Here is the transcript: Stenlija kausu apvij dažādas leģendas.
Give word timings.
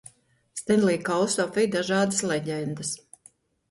Stenlija 0.61 1.03
kausu 1.11 1.45
apvij 1.45 1.69
dažādas 1.79 2.27
leģendas. 2.35 2.99